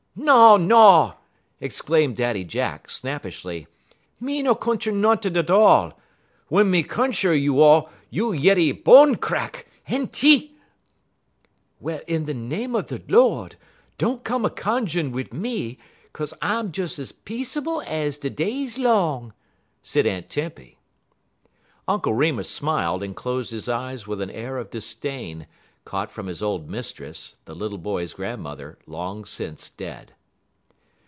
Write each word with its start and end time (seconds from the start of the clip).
"No 0.13 0.57
no!" 0.57 1.13
exclaimed 1.61 2.17
Daddy 2.17 2.43
Jack, 2.43 2.89
snappishly, 2.89 3.67
"me 4.19 4.41
no 4.41 4.53
cuncher 4.55 4.91
no'n' 4.91 5.19
't 5.19 5.49
all. 5.49 5.97
Wun 6.49 6.69
me 6.69 6.83
cuncher 6.83 7.33
you 7.33 7.61
all 7.61 7.89
you 8.09 8.33
yeddy 8.33 8.73
bone 8.73 9.15
crack. 9.15 9.67
Enty!" 9.87 10.51
"Well, 11.79 12.01
in 12.07 12.25
de 12.25 12.33
name 12.33 12.75
er 12.75 12.81
de 12.81 13.01
Lord, 13.07 13.55
don't 13.97 14.25
come 14.25 14.43
a 14.43 14.49
cunju'n 14.49 15.13
wid 15.13 15.33
me, 15.33 15.79
'kaze 16.11 16.33
I'm 16.41 16.71
des 16.71 16.83
as 16.99 17.13
peaceable 17.13 17.81
ez 17.85 18.17
de 18.17 18.29
day's 18.29 18.77
long," 18.77 19.31
said 19.81 20.05
Aunt 20.05 20.29
Tempy. 20.29 20.77
Uncle 21.87 22.13
Remus 22.13 22.49
smiled 22.49 23.01
and 23.01 23.15
closed 23.15 23.51
his 23.51 23.69
eyes 23.69 24.07
with 24.07 24.19
an 24.19 24.29
air 24.29 24.57
of 24.57 24.69
disdain, 24.69 25.47
caught 25.83 26.11
from 26.11 26.27
his 26.27 26.43
old 26.43 26.69
Mistress, 26.69 27.37
the 27.45 27.55
little 27.55 27.79
boy's 27.79 28.13
grandmother, 28.13 28.77
long 28.85 29.25
since 29.25 29.67
dead. 29.67 30.13